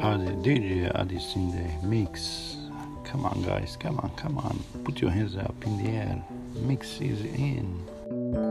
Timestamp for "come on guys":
3.04-3.76